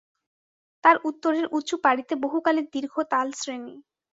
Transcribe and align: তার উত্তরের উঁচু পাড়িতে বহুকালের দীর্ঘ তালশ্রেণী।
তার 0.83 0.97
উত্তরের 1.03 1.45
উঁচু 1.51 1.75
পাড়িতে 1.83 2.13
বহুকালের 2.23 2.65
দীর্ঘ 2.73 2.93
তালশ্রেণী। 3.11 3.75